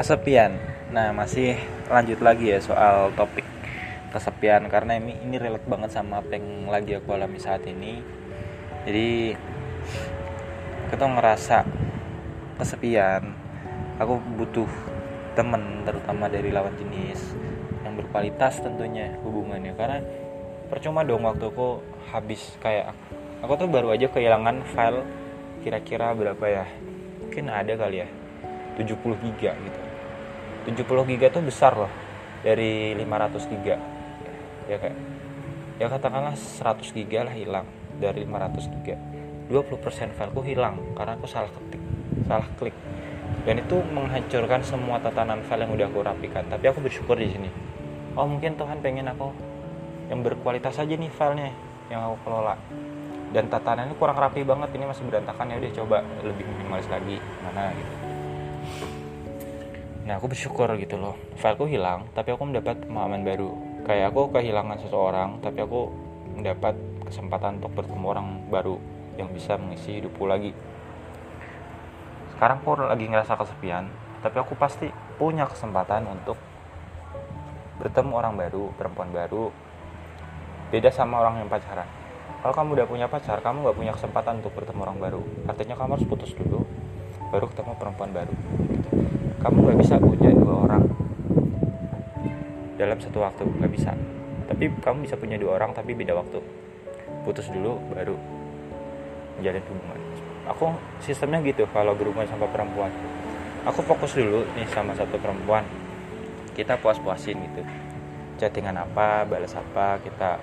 kesepian. 0.00 0.56
Nah 0.96 1.12
masih 1.12 1.60
lanjut 1.92 2.24
lagi 2.24 2.56
ya 2.56 2.58
soal 2.64 3.12
topik 3.12 3.44
kesepian 4.08 4.64
karena 4.72 4.96
ini 4.96 5.12
ini 5.20 5.36
relate 5.36 5.68
banget 5.68 5.92
sama 5.92 6.24
apa 6.24 6.40
yang 6.40 6.72
lagi 6.72 6.96
aku 6.96 7.12
alami 7.12 7.36
saat 7.36 7.68
ini. 7.68 8.00
Jadi 8.88 9.36
kita 10.88 11.04
ngerasa 11.04 11.68
kesepian. 12.56 13.28
Aku 14.00 14.16
butuh 14.40 14.64
temen 15.36 15.84
terutama 15.84 16.32
dari 16.32 16.48
lawan 16.48 16.72
jenis 16.80 17.36
yang 17.84 17.92
berkualitas 18.00 18.64
tentunya 18.64 19.12
hubungannya. 19.20 19.76
Karena 19.76 20.00
percuma 20.72 21.04
dong 21.04 21.28
waktu 21.28 21.44
aku 21.44 21.84
habis 22.08 22.56
kayak 22.64 22.96
aku 23.44 23.52
tuh 23.60 23.68
baru 23.68 23.92
aja 23.92 24.08
kehilangan 24.08 24.64
file 24.72 25.04
kira-kira 25.60 26.16
berapa 26.16 26.44
ya? 26.48 26.64
Mungkin 27.20 27.52
ada 27.52 27.76
kali 27.76 28.00
ya 28.00 28.08
70 28.80 28.96
giga 29.20 29.52
gitu 29.52 29.89
70 30.68 31.10
giga 31.16 31.32
tuh 31.32 31.40
besar 31.40 31.72
loh 31.76 31.92
dari 32.44 32.92
500 32.96 33.52
giga. 33.52 33.76
Ya 34.68 34.76
kayak 34.76 34.96
ya 35.80 35.86
katakanlah 35.88 36.36
100 36.36 36.92
giga 36.92 37.24
lah 37.24 37.34
hilang 37.34 37.66
dari 37.96 38.24
500 38.28 38.74
giga. 38.80 38.96
20% 39.50 40.14
fileku 40.14 40.40
hilang 40.46 40.78
karena 40.94 41.18
aku 41.18 41.26
salah 41.26 41.50
ketik 41.50 41.82
salah 42.28 42.46
klik. 42.60 42.76
Dan 43.42 43.62
itu 43.64 43.80
menghancurkan 43.90 44.60
semua 44.62 45.00
tatanan 45.00 45.40
file 45.42 45.64
yang 45.64 45.72
udah 45.74 45.86
aku 45.88 45.98
rapikan. 46.04 46.44
Tapi 46.46 46.64
aku 46.70 46.84
bersyukur 46.84 47.16
di 47.16 47.30
sini. 47.32 47.50
Oh 48.14 48.26
mungkin 48.28 48.54
Tuhan 48.54 48.84
pengen 48.84 49.10
aku 49.10 49.32
yang 50.12 50.20
berkualitas 50.20 50.76
aja 50.76 50.94
nih 50.94 51.10
filenya 51.10 51.50
yang 51.88 52.04
aku 52.04 52.16
kelola. 52.28 52.54
Dan 53.30 53.46
tatanannya 53.46 53.94
kurang 53.96 54.18
rapi 54.18 54.42
banget. 54.42 54.70
Ini 54.74 54.84
masih 54.86 55.06
berantakan. 55.08 55.54
Ya 55.54 55.56
udah 55.62 55.72
coba 55.82 55.96
lebih 56.26 56.44
minimalis 56.46 56.86
lagi. 56.90 57.16
Mana 57.46 57.70
gitu 57.74 58.99
nah 60.10 60.18
aku 60.18 60.34
bersyukur 60.34 60.66
gitu 60.74 60.98
loh. 60.98 61.14
Fileku 61.38 61.70
hilang 61.70 62.10
tapi 62.18 62.34
aku 62.34 62.42
mendapat 62.42 62.82
pemahaman 62.82 63.22
baru. 63.22 63.54
Kayak 63.86 64.10
aku 64.10 64.34
kehilangan 64.34 64.82
seseorang 64.82 65.38
tapi 65.38 65.62
aku 65.62 65.86
mendapat 66.34 66.74
kesempatan 67.06 67.62
untuk 67.62 67.78
bertemu 67.78 68.06
orang 68.10 68.26
baru 68.50 68.74
yang 69.14 69.30
bisa 69.30 69.54
mengisi 69.54 70.02
hidupku 70.02 70.26
lagi. 70.26 70.50
Sekarang 72.34 72.58
aku 72.58 72.90
lagi 72.90 73.06
ngerasa 73.06 73.38
kesepian 73.38 73.86
tapi 74.18 74.34
aku 74.42 74.58
pasti 74.58 74.90
punya 75.14 75.46
kesempatan 75.46 76.02
untuk 76.10 76.34
bertemu 77.78 78.10
orang 78.10 78.34
baru 78.34 78.74
perempuan 78.74 79.14
baru. 79.14 79.54
Beda 80.74 80.90
sama 80.90 81.22
orang 81.22 81.38
yang 81.38 81.46
pacaran. 81.46 81.86
Kalau 82.42 82.50
kamu 82.50 82.82
udah 82.82 82.86
punya 82.90 83.06
pacar 83.06 83.38
kamu 83.38 83.62
nggak 83.62 83.78
punya 83.78 83.92
kesempatan 83.94 84.42
untuk 84.42 84.58
bertemu 84.58 84.80
orang 84.82 84.98
baru. 84.98 85.22
Artinya 85.46 85.78
kamu 85.78 86.02
harus 86.02 86.06
putus 86.10 86.34
dulu 86.34 86.66
baru 87.30 87.46
ketemu 87.46 87.78
perempuan 87.78 88.10
baru 88.10 88.34
kamu 89.40 89.56
nggak 89.64 89.78
bisa 89.80 89.94
punya 89.96 90.30
dua 90.36 90.54
orang. 90.68 90.84
Dalam 92.76 92.98
satu 93.00 93.24
waktu 93.24 93.42
nggak 93.48 93.72
bisa. 93.72 93.92
Tapi 94.52 94.68
kamu 94.84 95.08
bisa 95.08 95.16
punya 95.16 95.40
dua 95.40 95.56
orang 95.56 95.72
tapi 95.72 95.96
beda 95.96 96.12
waktu. 96.12 96.44
Putus 97.24 97.48
dulu 97.48 97.80
baru 97.92 98.16
menjalin 99.40 99.64
hubungan. 99.64 100.00
Aku 100.52 100.76
sistemnya 101.00 101.40
gitu 101.40 101.64
kalau 101.72 101.96
berhubungan 101.96 102.28
sama 102.28 102.44
perempuan. 102.52 102.92
Aku 103.64 103.80
fokus 103.84 104.12
dulu 104.16 104.44
nih 104.56 104.68
sama 104.68 104.92
satu 104.92 105.16
perempuan. 105.16 105.64
Kita 106.52 106.76
puas-puasin 106.76 107.40
gitu. 107.40 107.62
Chattingan 108.36 108.76
apa 108.76 109.24
balas 109.24 109.56
apa 109.56 110.00
kita 110.04 110.36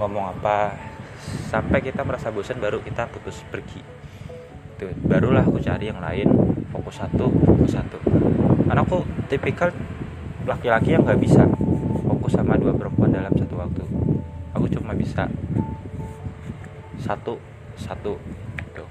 ngomong 0.00 0.40
apa. 0.40 0.72
Sampai 1.52 1.84
kita 1.84 2.00
merasa 2.00 2.32
bosan 2.32 2.58
baru 2.58 2.80
kita 2.80 3.12
putus 3.12 3.44
pergi 3.52 4.02
tuh 4.82 4.92
barulah 5.06 5.46
aku 5.46 5.62
cari 5.62 5.88
yang 5.88 6.02
lain 6.02 6.28
fokus 6.74 6.98
satu 6.98 7.30
fokus 7.30 7.72
satu. 7.78 7.98
Karena 8.66 8.82
aku 8.82 9.06
tipikal 9.30 9.70
laki-laki 10.48 10.98
yang 10.98 11.06
nggak 11.06 11.20
bisa 11.22 11.46
fokus 12.02 12.34
sama 12.34 12.58
dua 12.58 12.74
perempuan 12.74 13.14
dalam 13.14 13.30
satu 13.32 13.54
waktu. 13.54 13.84
Aku 14.58 14.66
cuma 14.66 14.92
bisa 14.92 15.30
satu 16.98 17.38
satu 17.78 18.18
gitu. 18.66 18.84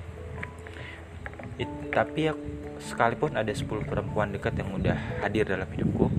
It, 1.60 1.70
tapi 1.92 2.32
ya, 2.32 2.34
sekalipun 2.82 3.38
ada 3.38 3.54
10 3.54 3.68
perempuan 3.86 4.34
dekat 4.34 4.58
yang 4.58 4.74
udah 4.74 4.98
hadir 5.22 5.46
dalam 5.46 5.70
hidupku 5.70 6.10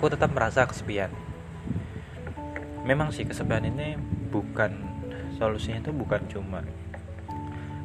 aku 0.00 0.08
tetap 0.16 0.32
merasa 0.32 0.64
kesepian. 0.64 1.12
Memang 2.88 3.12
sih 3.12 3.28
kesepian 3.28 3.68
ini 3.68 4.00
bukan 4.32 4.72
solusinya 5.40 5.80
itu 5.80 5.92
bukan 5.96 6.20
cuma 6.28 6.60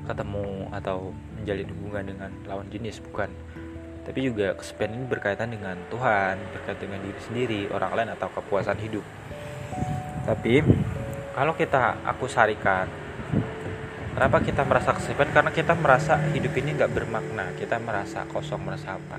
ketemu 0.06 0.68
atau 0.76 1.16
menjalin 1.40 1.72
hubungan 1.72 2.04
dengan 2.04 2.32
lawan 2.44 2.68
jenis 2.68 3.00
bukan. 3.00 3.32
Tapi 4.06 4.20
juga 4.22 4.54
kesepian 4.54 4.94
ini 4.94 5.08
berkaitan 5.08 5.50
dengan 5.50 5.80
Tuhan 5.90 6.38
berkaitan 6.54 6.84
dengan 6.84 7.00
diri 7.02 7.22
sendiri 7.24 7.62
orang 7.74 7.92
lain 7.96 8.10
atau 8.14 8.28
kepuasan 8.30 8.78
hidup. 8.84 9.02
Tapi 10.28 10.62
kalau 11.34 11.58
kita 11.58 12.06
aku 12.06 12.30
sarikan 12.30 12.86
kenapa 14.14 14.44
kita 14.46 14.62
merasa 14.68 14.94
kesepian? 14.94 15.32
Karena 15.34 15.50
kita 15.50 15.74
merasa 15.74 16.22
hidup 16.36 16.54
ini 16.60 16.78
nggak 16.78 16.92
bermakna 16.92 17.56
kita 17.58 17.82
merasa 17.82 18.28
kosong 18.30 18.62
merasa 18.62 19.00
apa. 19.00 19.18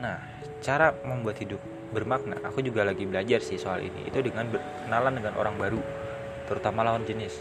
Nah 0.00 0.16
cara 0.64 0.94
membuat 1.04 1.36
hidup 1.42 1.60
bermakna 1.92 2.40
aku 2.40 2.64
juga 2.64 2.86
lagi 2.88 3.04
belajar 3.04 3.44
sih 3.44 3.60
soal 3.60 3.84
ini. 3.84 4.08
Itu 4.08 4.24
dengan 4.24 4.48
berkenalan 4.48 5.20
dengan 5.20 5.36
orang 5.36 5.60
baru 5.60 6.07
terutama 6.48 6.80
lawan 6.80 7.04
jenis. 7.04 7.36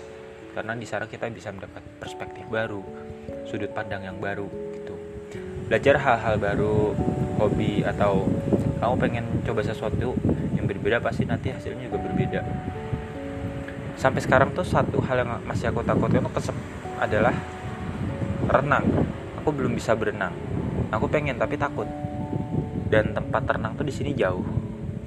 Karena 0.51 0.75
di 0.75 0.83
sana 0.83 1.07
kita 1.07 1.31
bisa 1.31 1.49
mendapat 1.55 1.79
perspektif 1.97 2.43
baru 2.51 2.83
sudut 3.47 3.71
pandang 3.71 4.03
yang 4.03 4.19
baru 4.19 4.45
gitu. 4.75 4.93
Belajar 5.71 5.95
hal-hal 6.03 6.35
baru 6.35 6.91
hobi 7.39 7.87
atau 7.87 8.27
kamu 8.77 8.95
pengen 8.99 9.25
coba 9.47 9.61
sesuatu 9.63 10.13
yang 10.53 10.67
berbeda 10.67 10.99
pasti 10.99 11.23
nanti 11.23 11.55
hasilnya 11.55 11.87
juga 11.87 11.99
berbeda. 12.03 12.41
Sampai 13.97 14.21
sekarang 14.21 14.53
tuh 14.53 14.67
satu 14.67 15.01
hal 15.01 15.25
yang 15.25 15.41
masih 15.47 15.73
aku 15.73 15.81
takutkan 15.81 16.21
itu 16.21 16.31
kesep 16.35 16.57
adalah 17.01 17.33
renang. 18.45 18.85
Aku 19.41 19.49
belum 19.49 19.73
bisa 19.73 19.97
berenang. 19.97 20.33
Aku 20.93 21.09
pengen 21.09 21.39
tapi 21.41 21.57
takut. 21.57 21.89
Dan 22.87 23.11
tempat 23.11 23.43
renang 23.49 23.73
tuh 23.73 23.83
di 23.83 23.93
sini 23.93 24.13
jauh. 24.13 24.45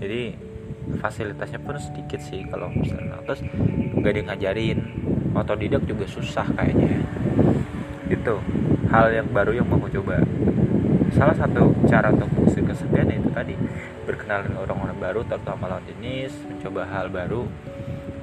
Jadi 0.03 0.50
fasilitasnya 1.01 1.61
pun 1.63 1.77
sedikit 1.79 2.21
sih 2.21 2.45
kalau 2.49 2.69
misalnya. 2.73 3.21
Terus 3.25 3.41
nggak 3.97 4.13
yang 4.17 4.27
ngajarin 4.33 4.79
otodidak 5.37 5.83
juga 5.87 6.05
susah 6.09 6.47
kayaknya. 6.57 7.05
Itu 8.11 8.43
hal 8.91 9.15
yang 9.15 9.29
baru 9.31 9.55
yang 9.55 9.67
mau 9.71 9.81
coba. 9.87 10.19
Salah 11.11 11.35
satu 11.35 11.75
cara 11.91 12.15
untuk 12.15 12.31
mengusir 12.35 12.63
kesepian 12.63 13.11
itu 13.11 13.31
tadi 13.35 13.55
berkenalan 14.07 14.51
dengan 14.51 14.63
orang-orang 14.63 14.99
baru 14.99 15.21
terutama 15.27 15.67
lawan 15.67 15.83
jenis 15.87 16.35
mencoba 16.47 16.87
hal 16.87 17.11
baru 17.11 17.47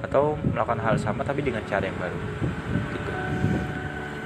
atau 0.03 0.39
melakukan 0.39 0.79
hal 0.79 0.95
sama 0.95 1.23
tapi 1.23 1.43
dengan 1.43 1.63
cara 1.67 1.87
yang 1.87 1.99
baru. 1.99 2.19
Gitu. 2.95 3.11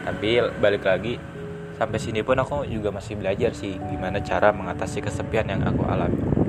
Tapi 0.06 0.30
balik 0.62 0.86
lagi 0.86 1.18
sampai 1.81 1.98
sini 1.98 2.22
pun 2.22 2.38
aku 2.38 2.62
juga 2.69 2.94
masih 2.94 3.18
belajar 3.18 3.58
sih 3.58 3.74
gimana 3.90 4.22
cara 4.22 4.53
mengatasi 4.53 5.02
kesepian 5.02 5.50
yang 5.50 5.66
aku 5.66 5.81
alami 5.90 6.41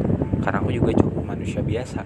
karena 0.42 0.58
aku 0.58 0.74
juga 0.74 0.90
cuma 0.98 1.32
manusia 1.32 1.62
biasa 1.62 2.02